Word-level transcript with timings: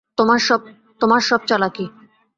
তোমার 1.01 1.21
সব 1.21 1.41
চালাকি। 1.47 1.85